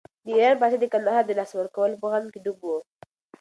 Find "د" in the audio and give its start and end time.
0.25-0.27, 0.81-0.85, 1.25-1.31